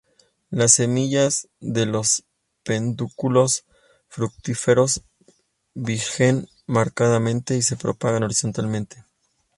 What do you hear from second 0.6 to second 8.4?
semillas de los pedúnculos fructíferos divergen marcadamente y se propagan